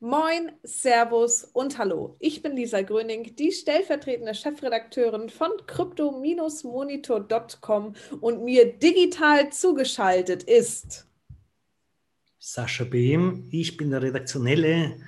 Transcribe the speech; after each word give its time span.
Moin, 0.00 0.52
Servus 0.62 1.44
und 1.54 1.78
Hallo. 1.78 2.16
Ich 2.18 2.42
bin 2.42 2.54
Lisa 2.54 2.82
Gröning, 2.82 3.34
die 3.34 3.50
stellvertretende 3.50 4.34
Chefredakteurin 4.34 5.30
von 5.30 5.52
crypto-monitor.com 5.66 7.94
und 8.20 8.44
mir 8.44 8.74
digital 8.74 9.50
zugeschaltet 9.50 10.42
ist 10.42 11.08
Sascha 12.38 12.84
Behm. 12.84 13.48
Ich 13.50 13.78
bin 13.78 13.90
der 13.90 14.02
redaktionelle 14.02 14.98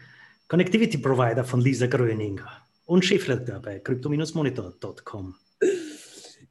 Connectivity 0.48 0.96
Provider 0.96 1.45
von 1.45 1.61
Lisa 1.61 1.86
Gröning 1.86 2.41
und 2.86 3.05
Chefredakteur 3.05 3.61
bei 3.61 3.80
crypto-monitor.com. 3.80 5.34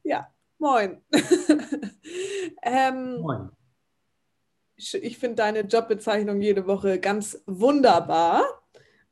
Ja, 0.04 0.32
moin. 0.58 1.02
ähm, 2.62 3.20
moin 3.20 3.50
ich 4.78 5.18
finde 5.18 5.36
deine 5.36 5.60
Jobbezeichnung 5.60 6.40
jede 6.40 6.66
Woche 6.66 6.98
ganz 6.98 7.42
wunderbar. 7.46 8.44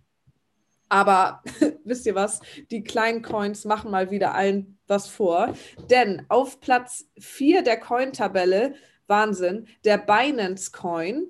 Aber 0.89 1.43
wisst 1.83 2.05
ihr 2.05 2.15
was? 2.15 2.39
Die 2.71 2.83
kleinen 2.83 3.21
Coins 3.21 3.65
machen 3.65 3.91
mal 3.91 4.09
wieder 4.09 4.33
allen 4.33 4.79
was 4.87 5.07
vor. 5.07 5.53
Denn 5.89 6.25
auf 6.29 6.59
Platz 6.59 7.05
4 7.19 7.61
der 7.61 7.79
Coin-Tabelle, 7.79 8.75
Wahnsinn, 9.07 9.67
der 9.83 9.97
Binance 9.97 10.71
Coin 10.71 11.27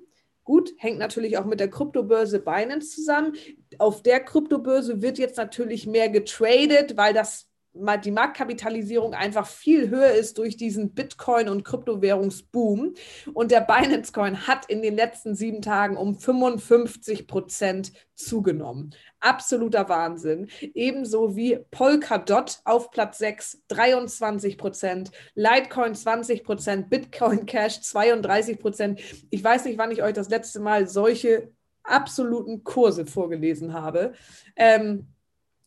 Gut, 0.48 0.72
hängt 0.78 0.98
natürlich 0.98 1.36
auch 1.36 1.44
mit 1.44 1.60
der 1.60 1.68
Kryptobörse 1.68 2.40
Binance 2.40 2.88
zusammen. 2.94 3.34
Auf 3.76 4.02
der 4.02 4.20
Kryptobörse 4.20 5.02
wird 5.02 5.18
jetzt 5.18 5.36
natürlich 5.36 5.86
mehr 5.86 6.08
getradet, 6.08 6.96
weil 6.96 7.12
das 7.12 7.50
die 7.74 8.10
Marktkapitalisierung 8.10 9.14
einfach 9.14 9.46
viel 9.46 9.88
höher 9.88 10.12
ist 10.12 10.38
durch 10.38 10.56
diesen 10.56 10.94
Bitcoin- 10.94 11.48
und 11.48 11.64
Kryptowährungsboom. 11.64 12.94
Und 13.34 13.50
der 13.50 13.60
Binance 13.60 14.12
Coin 14.12 14.46
hat 14.46 14.66
in 14.66 14.82
den 14.82 14.96
letzten 14.96 15.34
sieben 15.34 15.62
Tagen 15.62 15.96
um 15.96 16.16
55 16.16 17.26
Prozent 17.26 17.92
zugenommen. 18.14 18.94
Absoluter 19.20 19.88
Wahnsinn. 19.88 20.48
Ebenso 20.74 21.36
wie 21.36 21.58
Polkadot 21.70 22.58
auf 22.64 22.90
Platz 22.90 23.18
6, 23.18 23.62
23 23.68 24.58
Prozent, 24.58 25.12
Litecoin 25.34 25.94
20 25.94 26.44
Prozent, 26.44 26.90
Bitcoin 26.90 27.46
Cash 27.46 27.80
32 27.82 28.58
Prozent. 28.58 29.00
Ich 29.30 29.44
weiß 29.44 29.64
nicht, 29.66 29.78
wann 29.78 29.92
ich 29.92 30.02
euch 30.02 30.14
das 30.14 30.30
letzte 30.30 30.60
Mal 30.60 30.88
solche 30.88 31.52
absoluten 31.84 32.64
Kurse 32.64 33.06
vorgelesen 33.06 33.72
habe. 33.72 34.12
Ähm, 34.56 35.06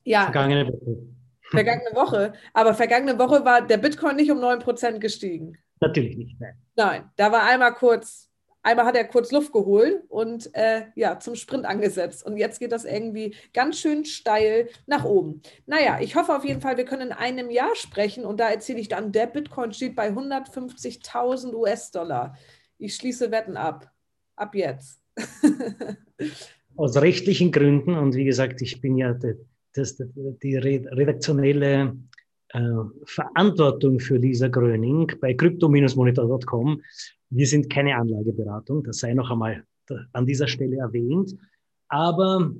ja. 0.03 0.23
Vergangene 0.23 0.67
Woche 0.67 1.20
vergangene 1.51 1.95
Woche. 1.95 2.33
Aber 2.53 2.73
vergangene 2.73 3.19
Woche 3.19 3.45
war 3.45 3.61
der 3.65 3.77
Bitcoin 3.77 4.15
nicht 4.15 4.31
um 4.31 4.39
9% 4.39 4.99
gestiegen. 4.99 5.57
Natürlich 5.79 6.17
nicht, 6.17 6.39
nein. 6.39 6.55
Nein, 6.75 7.09
da 7.15 7.31
war 7.31 7.43
einmal 7.43 7.73
kurz, 7.73 8.29
einmal 8.61 8.85
hat 8.85 8.95
er 8.95 9.05
kurz 9.05 9.31
Luft 9.31 9.51
geholt 9.51 10.03
und 10.09 10.53
äh, 10.53 10.83
ja, 10.95 11.19
zum 11.19 11.35
Sprint 11.35 11.65
angesetzt. 11.65 12.25
Und 12.25 12.37
jetzt 12.37 12.59
geht 12.59 12.71
das 12.71 12.85
irgendwie 12.85 13.35
ganz 13.53 13.79
schön 13.79 14.05
steil 14.05 14.69
nach 14.85 15.03
oben. 15.03 15.41
Naja, 15.65 15.99
ich 15.99 16.15
hoffe 16.15 16.35
auf 16.35 16.45
jeden 16.45 16.61
Fall, 16.61 16.77
wir 16.77 16.85
können 16.85 17.09
in 17.09 17.13
einem 17.13 17.49
Jahr 17.49 17.75
sprechen 17.75 18.25
und 18.25 18.39
da 18.39 18.49
erzähle 18.49 18.79
ich 18.79 18.87
dann, 18.87 19.11
der 19.11 19.27
Bitcoin 19.27 19.73
steht 19.73 19.95
bei 19.95 20.09
150.000 20.09 21.53
US-Dollar. 21.53 22.37
Ich 22.77 22.95
schließe 22.95 23.31
Wetten 23.31 23.57
ab. 23.57 23.91
Ab 24.35 24.55
jetzt. 24.55 25.03
Aus 26.77 26.95
rechtlichen 26.95 27.51
Gründen 27.51 27.95
und 27.95 28.15
wie 28.15 28.23
gesagt, 28.23 28.61
ich 28.61 28.81
bin 28.81 28.97
ja 28.97 29.13
der 29.13 29.35
das, 29.73 29.97
die 29.97 30.55
redaktionelle 30.57 31.97
äh, 32.49 32.59
Verantwortung 33.05 33.99
für 33.99 34.17
Lisa 34.17 34.47
Gröning 34.47 35.11
bei 35.21 35.33
crypto-monitor.com. 35.33 36.81
Wir 37.29 37.47
sind 37.47 37.69
keine 37.69 37.95
Anlageberatung, 37.95 38.83
das 38.83 38.97
sei 38.99 39.13
noch 39.13 39.31
einmal 39.31 39.63
an 40.13 40.25
dieser 40.25 40.47
Stelle 40.47 40.77
erwähnt. 40.77 41.35
Aber 41.87 42.53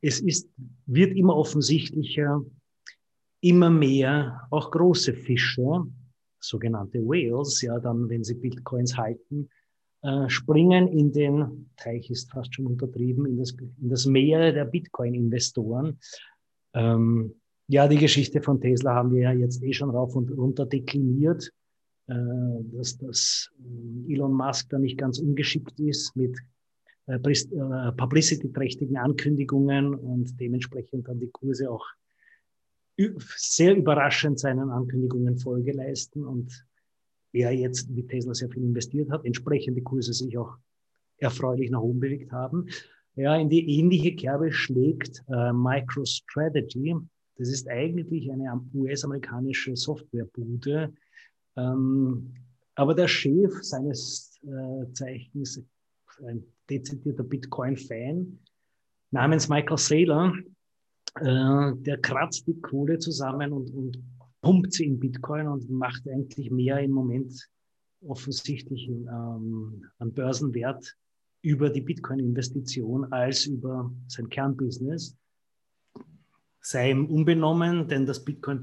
es 0.00 0.20
ist, 0.20 0.50
wird 0.86 1.16
immer 1.16 1.36
offensichtlicher, 1.36 2.44
immer 3.40 3.70
mehr 3.70 4.46
auch 4.50 4.70
große 4.70 5.14
Fische, 5.14 5.84
sogenannte 6.40 6.98
Whales, 7.00 7.62
ja, 7.62 7.78
dann, 7.78 8.08
wenn 8.08 8.22
sie 8.22 8.34
Bitcoins 8.34 8.96
halten, 8.96 9.48
äh, 10.04 10.28
springen 10.28 10.86
in 10.88 11.12
den, 11.12 11.70
Teich 11.76 12.10
ist 12.10 12.30
fast 12.30 12.54
schon 12.54 12.66
untertrieben, 12.66 13.24
in 13.24 13.38
das, 13.38 13.52
in 13.80 13.88
das 13.88 14.04
Meer 14.04 14.52
der 14.52 14.66
Bitcoin-Investoren. 14.66 15.98
Ähm, 16.74 17.34
ja, 17.68 17.88
die 17.88 17.96
Geschichte 17.96 18.42
von 18.42 18.60
Tesla 18.60 18.94
haben 18.94 19.14
wir 19.14 19.22
ja 19.22 19.32
jetzt 19.32 19.62
eh 19.62 19.72
schon 19.72 19.88
rauf 19.88 20.14
und 20.14 20.30
runter 20.30 20.66
dekliniert, 20.66 21.50
äh, 22.08 22.14
dass 22.74 22.98
das 22.98 23.50
äh, 23.58 24.12
Elon 24.12 24.34
Musk 24.34 24.68
da 24.68 24.78
nicht 24.78 24.98
ganz 24.98 25.18
ungeschickt 25.20 25.80
ist 25.80 26.14
mit 26.14 26.38
äh, 27.06 27.14
äh, 27.14 27.92
publicity-trächtigen 27.92 28.98
Ankündigungen 28.98 29.94
und 29.94 30.38
dementsprechend 30.38 31.08
dann 31.08 31.18
die 31.18 31.30
Kurse 31.30 31.70
auch 31.70 31.86
sehr 33.36 33.74
überraschend 33.74 34.38
seinen 34.38 34.68
Ankündigungen 34.68 35.38
Folge 35.38 35.72
leisten 35.72 36.24
und 36.24 36.66
wer 37.34 37.52
jetzt 37.52 37.90
mit 37.90 38.08
Tesla 38.08 38.32
sehr 38.32 38.48
viel 38.48 38.62
investiert 38.62 39.10
hat, 39.10 39.24
entsprechende 39.24 39.82
Kurse 39.82 40.14
sich 40.14 40.38
auch 40.38 40.56
erfreulich 41.18 41.70
nach 41.70 41.80
oben 41.80 42.00
bewegt 42.00 42.32
haben. 42.32 42.68
Ja, 43.16 43.36
in 43.36 43.48
die 43.48 43.78
ähnliche 43.78 44.14
Kerbe 44.14 44.52
schlägt 44.52 45.22
äh, 45.28 45.52
MicroStrategy. 45.52 46.96
Das 47.36 47.48
ist 47.48 47.68
eigentlich 47.68 48.30
eine 48.30 48.60
US-amerikanische 48.72 49.76
Softwarebude. 49.76 50.92
Ähm, 51.56 52.32
aber 52.76 52.94
der 52.94 53.08
Chef 53.08 53.52
seines 53.62 54.40
äh, 54.44 54.92
Zeichens, 54.92 55.60
ein 56.24 56.44
dezidierter 56.70 57.24
Bitcoin-Fan, 57.24 58.38
namens 59.10 59.48
Michael 59.48 59.78
Saylor, 59.78 60.32
äh, 61.20 61.72
der 61.74 61.98
kratzt 62.00 62.46
die 62.46 62.60
Kohle 62.60 62.98
zusammen 62.98 63.52
und, 63.52 63.70
und 63.74 64.02
pumpt 64.44 64.74
sie 64.74 64.84
in 64.84 65.00
Bitcoin 65.00 65.48
und 65.48 65.70
macht 65.70 66.06
eigentlich 66.06 66.50
mehr 66.50 66.78
im 66.80 66.90
Moment 66.90 67.48
offensichtlich 68.06 68.88
ähm, 68.88 69.86
an 69.98 70.12
Börsenwert 70.12 70.96
über 71.40 71.70
die 71.70 71.80
Bitcoin-Investition 71.80 73.10
als 73.10 73.46
über 73.46 73.90
sein 74.06 74.28
Kernbusiness. 74.28 75.16
Sei 76.60 76.90
ihm 76.90 77.06
unbenommen, 77.06 77.88
denn 77.88 78.04
das 78.04 78.22
Bitcoin, 78.22 78.60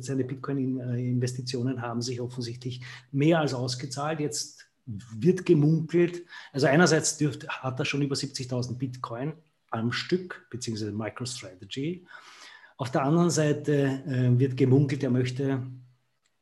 seine 0.00 0.24
Bitcoin-Investitionen 0.24 1.80
haben 1.80 2.02
sich 2.02 2.20
offensichtlich 2.20 2.82
mehr 3.10 3.40
als 3.40 3.54
ausgezahlt. 3.54 4.20
Jetzt 4.20 4.70
wird 4.86 5.46
gemunkelt, 5.46 6.24
also 6.52 6.66
einerseits 6.66 7.16
dürft, 7.16 7.48
hat 7.48 7.78
er 7.78 7.84
schon 7.86 8.02
über 8.02 8.16
70.000 8.16 8.76
Bitcoin 8.76 9.32
am 9.70 9.92
Stück, 9.92 10.46
beziehungsweise 10.50 10.92
MicroStrategy. 10.92 12.06
Auf 12.76 12.90
der 12.90 13.02
anderen 13.02 13.30
Seite 13.30 14.02
äh, 14.06 14.38
wird 14.38 14.56
gemunkelt, 14.56 15.02
er 15.02 15.10
möchte 15.10 15.66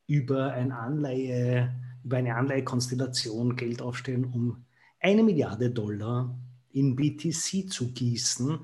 über, 0.07 0.53
ein 0.53 0.73
Anleihe, 0.73 1.75
über 2.05 2.17
eine 2.17 2.35
Anleihekonstellation 2.35 3.57
Geld 3.57 3.83
aufstellen, 3.83 4.25
um 4.25 4.65
eine 5.01 5.23
Milliarde 5.23 5.71
Dollar 5.71 6.39
in 6.73 6.95
BTC 6.95 7.69
zu 7.71 7.93
gießen. 7.93 8.59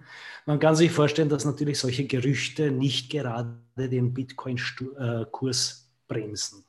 Man 0.47 0.59
kann 0.59 0.77
sich 0.77 0.91
vorstellen, 0.91 1.29
dass 1.29 1.45
natürlich 1.45 1.79
solche 1.79 2.07
Gerüchte 2.07 2.71
nicht 2.71 3.11
gerade 3.11 3.59
den 3.77 4.15
Bitcoin-Kurs 4.15 5.91
bremsen. 6.07 6.65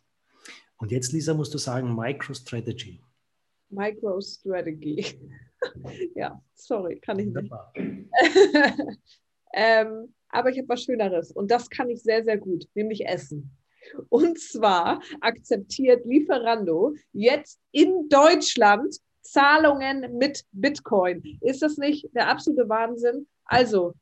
Und 0.78 0.92
jetzt, 0.92 1.12
Lisa, 1.12 1.34
musst 1.34 1.54
du 1.54 1.58
sagen, 1.58 1.96
MicroStrategy. 1.96 3.02
MicroStrategy. 3.70 5.20
ja, 6.16 6.42
sorry, 6.54 7.00
kann 7.00 7.20
ich 7.20 7.28
nicht. 7.28 7.52
ähm, 9.58 10.14
aber 10.30 10.52
ich 10.52 10.60
habe 10.60 10.70
was 10.70 10.84
Schöneres 10.84 11.32
und 11.32 11.50
das 11.50 11.70
kann 11.70 11.90
ich 11.90 12.04
sehr, 12.04 12.24
sehr 12.24 12.38
gut, 12.38 12.68
nämlich 12.76 13.08
Essen. 13.08 13.58
Und 14.10 14.40
zwar 14.40 15.02
akzeptiert 15.20 16.06
Lieferando 16.06 16.94
jetzt 17.12 17.60
in 17.72 18.08
Deutschland 18.08 18.96
Zahlungen 19.22 20.16
mit 20.18 20.44
Bitcoin. 20.52 21.40
Ist 21.42 21.64
das 21.64 21.78
nicht 21.78 22.08
der 22.14 22.30
absolute 22.30 22.70
Wahnsinn? 22.70 23.28
Also, 23.46 23.94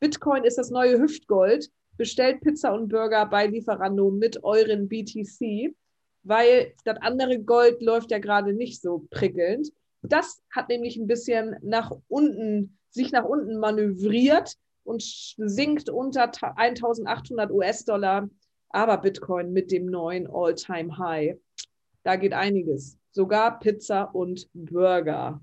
Bitcoin 0.00 0.44
ist 0.44 0.56
das 0.56 0.70
neue 0.70 0.98
Hüftgold. 0.98 1.68
Bestellt 1.98 2.40
Pizza 2.40 2.72
und 2.72 2.88
Burger 2.88 3.26
bei 3.26 3.46
Lieferando 3.46 4.10
mit 4.10 4.42
euren 4.42 4.88
BTC, 4.88 5.74
weil 6.22 6.72
das 6.84 6.96
andere 7.02 7.38
Gold 7.38 7.82
läuft 7.82 8.10
ja 8.10 8.18
gerade 8.18 8.54
nicht 8.54 8.80
so 8.80 9.06
prickelnd. 9.10 9.68
Das 10.00 10.42
hat 10.50 10.70
nämlich 10.70 10.96
ein 10.96 11.06
bisschen 11.06 11.56
nach 11.60 11.92
unten, 12.08 12.78
sich 12.90 13.12
nach 13.12 13.24
unten 13.24 13.58
manövriert 13.58 14.56
und 14.84 15.02
sinkt 15.02 15.88
unter 15.90 16.30
1800 16.56 17.50
US-Dollar. 17.50 18.28
Aber 18.70 18.98
Bitcoin 18.98 19.52
mit 19.52 19.70
dem 19.70 19.86
neuen 19.86 20.26
All-Time-High, 20.26 21.36
da 22.04 22.16
geht 22.16 22.32
einiges. 22.32 22.98
Sogar 23.10 23.58
Pizza 23.58 24.04
und 24.14 24.48
Burger. 24.54 25.40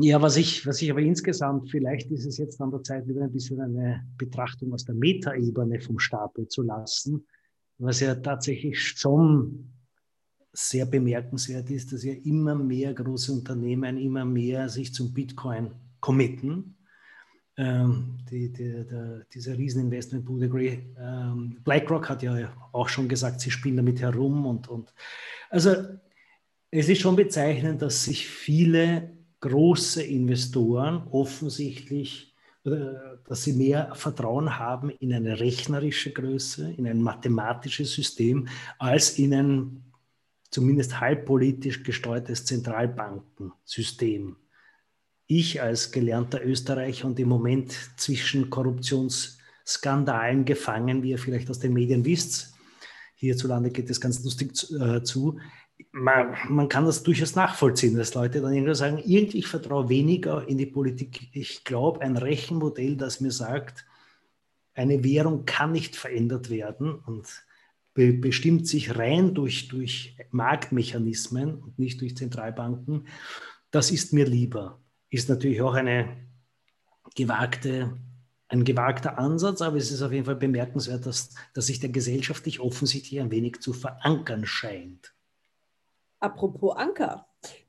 Ja, 0.00 0.22
was 0.22 0.36
ich, 0.36 0.64
was 0.64 0.80
ich 0.80 0.90
aber 0.90 1.00
insgesamt, 1.00 1.70
vielleicht 1.70 2.10
ist 2.12 2.24
es 2.24 2.38
jetzt 2.38 2.60
an 2.60 2.70
der 2.70 2.82
Zeit, 2.84 3.08
wieder 3.08 3.22
ein 3.22 3.32
bisschen 3.32 3.60
eine 3.60 4.06
Betrachtung 4.16 4.72
aus 4.72 4.84
der 4.84 4.94
Metaebene 4.94 5.80
vom 5.80 5.98
Stapel 5.98 6.46
zu 6.46 6.62
lassen, 6.62 7.26
was 7.78 7.98
ja 7.98 8.14
tatsächlich 8.14 8.80
schon 8.80 9.72
sehr 10.52 10.86
bemerkenswert 10.86 11.70
ist, 11.70 11.92
dass 11.92 12.04
ja 12.04 12.14
immer 12.14 12.54
mehr 12.54 12.94
große 12.94 13.32
Unternehmen 13.32 13.96
immer 13.96 14.24
mehr 14.24 14.68
sich 14.68 14.94
zum 14.94 15.12
Bitcoin 15.12 15.72
committen. 16.00 16.77
Ähm, 17.58 18.18
die, 18.30 18.52
die, 18.52 18.86
die, 18.86 19.20
diese 19.34 19.58
Rieseninvestmentbude 19.58 20.46
ähm, 20.46 21.56
BlackRock 21.64 22.08
hat 22.08 22.22
ja 22.22 22.52
auch 22.70 22.88
schon 22.88 23.08
gesagt, 23.08 23.40
sie 23.40 23.50
spielen 23.50 23.76
damit 23.76 24.00
herum 24.00 24.46
und, 24.46 24.68
und 24.68 24.94
also 25.50 25.74
es 26.70 26.88
ist 26.88 27.00
schon 27.00 27.16
bezeichnend, 27.16 27.82
dass 27.82 28.04
sich 28.04 28.28
viele 28.28 29.10
große 29.40 30.04
Investoren 30.04 31.08
offensichtlich, 31.10 32.36
dass 32.62 33.42
sie 33.42 33.54
mehr 33.54 33.92
Vertrauen 33.94 34.58
haben 34.58 34.90
in 34.90 35.12
eine 35.12 35.40
rechnerische 35.40 36.12
Größe, 36.12 36.72
in 36.72 36.86
ein 36.86 37.00
mathematisches 37.00 37.92
System, 37.92 38.46
als 38.78 39.18
in 39.18 39.34
ein 39.34 39.84
zumindest 40.50 41.00
halbpolitisch 41.00 41.82
gesteuertes 41.82 42.44
Zentralbankensystem. 42.44 44.36
Ich 45.28 45.62
als 45.62 45.92
gelernter 45.92 46.44
Österreicher 46.44 47.06
und 47.06 47.20
im 47.20 47.28
Moment 47.28 47.72
zwischen 47.96 48.48
Korruptionsskandalen 48.48 50.46
gefangen, 50.46 51.02
wie 51.02 51.10
ihr 51.10 51.18
vielleicht 51.18 51.50
aus 51.50 51.58
den 51.58 51.74
Medien 51.74 52.04
wisst, 52.04 52.54
hierzulande 53.14 53.70
geht 53.70 53.90
es 53.90 54.00
ganz 54.00 54.24
lustig 54.24 54.52
äh, 54.80 55.02
zu, 55.02 55.38
man, 55.92 56.34
man, 56.48 56.68
kann 56.68 56.86
das 56.86 57.02
durchaus 57.02 57.34
nachvollziehen, 57.34 57.96
dass 57.96 58.14
Leute 58.14 58.40
dann 58.40 58.54
irgendwie 58.54 58.74
sagen, 58.74 59.02
irgendwie 59.04 59.38
ich 59.38 59.46
vertraue 59.46 59.88
weniger 59.88 60.48
in 60.48 60.58
die 60.58 60.66
Politik. 60.66 61.28
Ich 61.32 61.62
glaube, 61.62 62.00
ein 62.00 62.16
Rechenmodell, 62.16 62.96
das 62.96 63.20
mir 63.20 63.30
sagt, 63.30 63.84
eine 64.74 65.04
Währung 65.04 65.44
kann 65.44 65.72
nicht 65.72 65.94
verändert 65.94 66.50
werden 66.50 66.94
und 66.94 67.26
be 67.94 68.12
bestimmt 68.12 68.66
sich 68.66 68.96
rein 68.96 69.34
durch, 69.34 69.68
durch 69.68 70.16
Marktmechanismen 70.30 71.56
und 71.56 71.78
nicht 71.78 72.00
durch 72.00 72.16
Zentralbanken, 72.16 73.06
das 73.70 73.90
ist 73.90 74.12
mir 74.12 74.26
lieber. 74.26 74.80
Ist 75.10 75.28
natürlich 75.28 75.62
auch 75.62 75.74
eine 75.74 76.16
gewagte, 77.14 77.96
ein 78.48 78.64
gewagter 78.64 79.18
Ansatz, 79.18 79.62
aber 79.62 79.76
es 79.76 79.90
ist 79.90 80.02
auf 80.02 80.12
jeden 80.12 80.24
Fall 80.24 80.36
bemerkenswert, 80.36 81.06
dass, 81.06 81.34
dass 81.54 81.66
sich 81.66 81.80
der 81.80 81.90
gesellschaftlich 81.90 82.60
offensichtlich 82.60 83.20
ein 83.20 83.30
wenig 83.30 83.60
zu 83.60 83.72
verankern 83.72 84.46
scheint. 84.46 85.14
Apropos 86.20 86.76
Anker. 86.76 87.26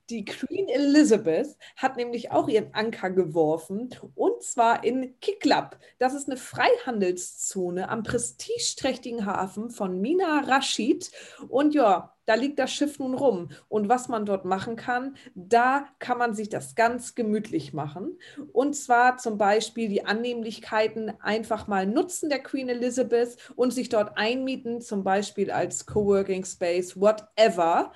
Die 0.09 0.25
Queen 0.25 0.68
Elizabeth 0.68 1.56
hat 1.75 1.95
nämlich 1.95 2.31
auch 2.31 2.47
ihren 2.47 2.74
Anker 2.74 3.12
geworfen 3.12 3.89
und 4.15 4.42
zwar 4.42 4.83
in 4.83 5.19
Kiklab. 5.19 5.80
Das 6.00 6.15
ist 6.15 6.27
eine 6.27 6.38
Freihandelszone 6.38 7.89
am 7.89 8.01
prestigeträchtigen 8.01 9.27
Hafen 9.27 9.69
von 9.69 10.01
Mina 10.01 10.39
Rashid. 10.47 11.12
Und 11.47 11.75
ja, 11.75 12.15
da 12.29 12.35
liegt 12.35 12.59
das 12.59 12.71
Schiff 12.71 12.99
nun 12.99 13.15
rum. 13.15 13.49
Und 13.69 13.89
was 13.89 14.07
man 14.07 14.23
dort 14.23 14.45
machen 14.45 14.75
kann, 14.75 15.15
da 15.33 15.87
kann 15.97 16.19
man 16.19 16.35
sich 16.35 16.47
das 16.47 16.75
ganz 16.75 17.15
gemütlich 17.15 17.73
machen. 17.73 18.19
Und 18.53 18.75
zwar 18.75 19.17
zum 19.17 19.39
Beispiel 19.39 19.89
die 19.89 20.05
Annehmlichkeiten 20.05 21.11
einfach 21.21 21.65
mal 21.65 21.87
nutzen 21.87 22.29
der 22.29 22.43
Queen 22.43 22.69
Elizabeth 22.69 23.35
und 23.55 23.73
sich 23.73 23.89
dort 23.89 24.15
einmieten, 24.15 24.79
zum 24.79 25.03
Beispiel 25.03 25.49
als 25.49 25.87
Coworking 25.87 26.45
Space, 26.45 27.01
whatever. 27.01 27.93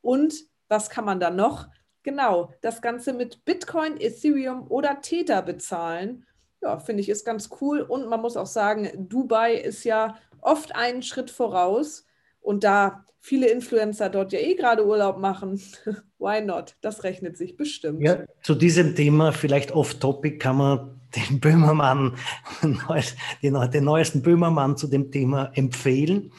Und 0.00 0.34
was 0.68 0.88
kann 0.88 1.04
man 1.04 1.20
dann 1.20 1.36
noch? 1.36 1.68
Genau, 2.02 2.54
das 2.62 2.80
Ganze 2.80 3.12
mit 3.12 3.44
Bitcoin, 3.44 4.00
Ethereum 4.00 4.70
oder 4.70 5.02
Tether 5.02 5.42
bezahlen. 5.42 6.24
Ja, 6.62 6.78
finde 6.78 7.02
ich 7.02 7.10
ist 7.10 7.26
ganz 7.26 7.50
cool. 7.60 7.82
Und 7.82 8.08
man 8.08 8.22
muss 8.22 8.38
auch 8.38 8.46
sagen, 8.46 8.88
Dubai 9.06 9.52
ist 9.52 9.84
ja 9.84 10.16
oft 10.40 10.74
einen 10.74 11.02
Schritt 11.02 11.30
voraus. 11.30 12.05
Und 12.46 12.64
da 12.64 13.04
viele 13.20 13.48
Influencer 13.48 14.08
dort 14.08 14.32
ja 14.32 14.38
eh 14.38 14.54
gerade 14.54 14.86
Urlaub 14.86 15.18
machen, 15.18 15.60
why 16.18 16.40
not? 16.40 16.76
Das 16.80 17.02
rechnet 17.04 17.36
sich 17.36 17.56
bestimmt. 17.56 18.00
Ja, 18.02 18.24
zu 18.42 18.54
diesem 18.54 18.94
Thema, 18.94 19.32
vielleicht 19.32 19.72
off-topic, 19.72 20.38
kann 20.38 20.56
man 20.56 21.00
den 21.14 21.40
Böhmermann, 21.40 22.16
den, 22.62 23.84
neuesten 23.84 24.22
Böhmermann 24.22 24.76
zu 24.76 24.86
dem 24.86 25.10
Thema 25.10 25.50
empfehlen. 25.54 26.32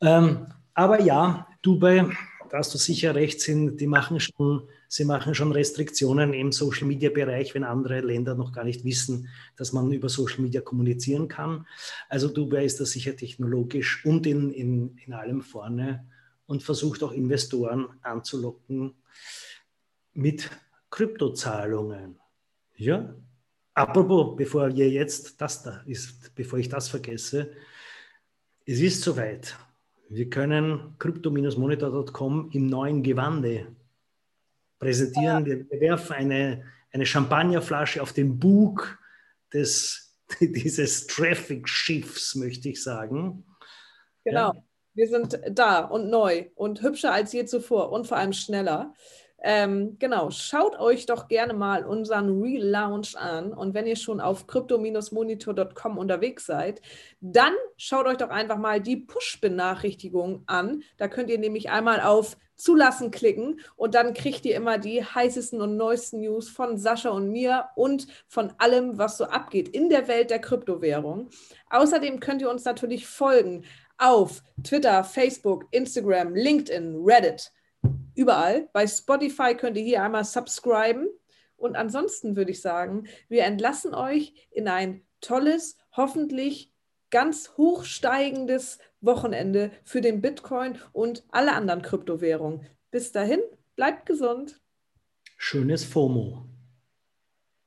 Ähm, 0.00 0.46
aber 0.74 1.00
ja, 1.00 1.46
Dubai 1.62 2.06
da 2.50 2.58
hast 2.58 2.74
du 2.74 2.78
sicher 2.78 3.14
recht, 3.14 3.40
sind, 3.40 3.78
die 3.80 3.86
machen 3.86 4.20
schon, 4.20 4.68
sie 4.88 5.04
machen 5.04 5.34
schon 5.34 5.52
Restriktionen 5.52 6.32
im 6.32 6.50
Social 6.50 6.88
Media 6.88 7.10
Bereich, 7.10 7.54
wenn 7.54 7.64
andere 7.64 8.00
Länder 8.00 8.34
noch 8.34 8.52
gar 8.52 8.64
nicht 8.64 8.84
wissen, 8.84 9.28
dass 9.56 9.72
man 9.72 9.92
über 9.92 10.08
Social 10.08 10.40
Media 10.40 10.62
kommunizieren 10.62 11.28
kann. 11.28 11.66
Also 12.08 12.28
Dubai 12.28 12.64
ist 12.64 12.80
da 12.80 12.86
sicher 12.86 13.14
technologisch 13.14 14.04
und 14.04 14.26
in, 14.26 14.50
in, 14.50 14.96
in 15.04 15.12
allem 15.12 15.42
vorne 15.42 16.06
und 16.46 16.62
versucht 16.62 17.02
auch 17.02 17.12
Investoren 17.12 17.86
anzulocken 18.02 18.94
mit 20.14 20.50
Kryptozahlungen. 20.90 22.18
Ja, 22.76 23.14
apropos, 23.74 24.36
bevor 24.36 24.68
ihr 24.70 24.88
jetzt 24.88 25.40
das 25.40 25.62
da 25.62 25.82
ist, 25.86 26.34
bevor 26.34 26.58
ich 26.58 26.68
das 26.68 26.88
vergesse, 26.88 27.52
es 28.64 28.80
ist 28.80 29.02
soweit. 29.02 29.56
Wir 30.08 30.30
können 30.30 30.94
crypto-monitor.com 30.98 32.50
im 32.52 32.66
neuen 32.66 33.02
Gewande 33.02 33.66
präsentieren. 34.78 35.44
Wir, 35.44 35.70
wir 35.70 35.80
werfen 35.80 36.14
eine, 36.14 36.64
eine 36.92 37.06
Champagnerflasche 37.06 38.02
auf 38.02 38.12
den 38.12 38.38
Bug 38.38 38.98
des, 39.52 40.16
dieses 40.40 41.06
Traffic-Schiffs, 41.06 42.34
möchte 42.34 42.68
ich 42.68 42.82
sagen. 42.82 43.44
Genau. 44.24 44.52
Ja. 44.52 44.62
Wir 44.94 45.08
sind 45.08 45.40
da 45.50 45.84
und 45.84 46.10
neu 46.10 46.46
und 46.56 46.82
hübscher 46.82 47.12
als 47.12 47.32
je 47.32 47.44
zuvor 47.44 47.92
und 47.92 48.08
vor 48.08 48.16
allem 48.16 48.32
schneller. 48.32 48.94
Ähm, 49.40 49.96
genau, 50.00 50.30
schaut 50.30 50.78
euch 50.80 51.06
doch 51.06 51.28
gerne 51.28 51.54
mal 51.54 51.84
unseren 51.84 52.42
Relaunch 52.42 53.16
an. 53.16 53.52
Und 53.52 53.72
wenn 53.72 53.86
ihr 53.86 53.96
schon 53.96 54.20
auf 54.20 54.46
crypto-monitor.com 54.46 55.96
unterwegs 55.96 56.46
seid, 56.46 56.80
dann 57.20 57.52
schaut 57.76 58.06
euch 58.06 58.16
doch 58.16 58.30
einfach 58.30 58.58
mal 58.58 58.80
die 58.80 58.96
Push-Benachrichtigung 58.96 60.42
an. 60.46 60.82
Da 60.96 61.06
könnt 61.06 61.30
ihr 61.30 61.38
nämlich 61.38 61.70
einmal 61.70 62.00
auf 62.00 62.36
Zulassen 62.56 63.12
klicken 63.12 63.60
und 63.76 63.94
dann 63.94 64.14
kriegt 64.14 64.44
ihr 64.44 64.56
immer 64.56 64.78
die 64.78 65.04
heißesten 65.04 65.60
und 65.60 65.76
neuesten 65.76 66.20
News 66.20 66.48
von 66.48 66.76
Sascha 66.76 67.10
und 67.10 67.30
mir 67.30 67.68
und 67.76 68.08
von 68.26 68.52
allem, 68.58 68.98
was 68.98 69.16
so 69.16 69.24
abgeht 69.26 69.68
in 69.68 69.88
der 69.88 70.08
Welt 70.08 70.30
der 70.30 70.40
Kryptowährung. 70.40 71.30
Außerdem 71.70 72.18
könnt 72.18 72.42
ihr 72.42 72.50
uns 72.50 72.64
natürlich 72.64 73.06
folgen 73.06 73.64
auf 73.96 74.42
Twitter, 74.64 75.04
Facebook, 75.04 75.66
Instagram, 75.70 76.34
LinkedIn, 76.34 76.96
Reddit 77.04 77.52
überall. 78.18 78.68
Bei 78.72 78.86
Spotify 78.86 79.54
könnt 79.54 79.76
ihr 79.76 79.84
hier 79.84 80.02
einmal 80.02 80.24
subscriben. 80.24 81.08
Und 81.56 81.76
ansonsten 81.76 82.36
würde 82.36 82.50
ich 82.50 82.60
sagen, 82.60 83.06
wir 83.28 83.44
entlassen 83.44 83.94
euch 83.94 84.48
in 84.50 84.68
ein 84.68 85.02
tolles, 85.20 85.76
hoffentlich 85.96 86.72
ganz 87.10 87.56
hochsteigendes 87.56 88.78
Wochenende 89.00 89.70
für 89.84 90.00
den 90.00 90.20
Bitcoin 90.20 90.78
und 90.92 91.24
alle 91.30 91.52
anderen 91.52 91.82
Kryptowährungen. 91.82 92.66
Bis 92.90 93.12
dahin, 93.12 93.40
bleibt 93.76 94.06
gesund. 94.06 94.60
Schönes 95.36 95.84
FOMO. 95.84 96.44